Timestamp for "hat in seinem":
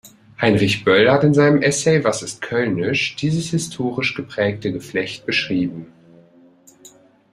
1.11-1.61